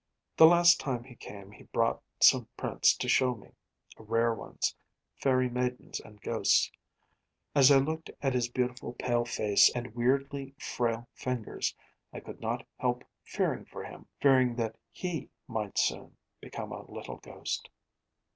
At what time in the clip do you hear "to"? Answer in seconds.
2.97-3.07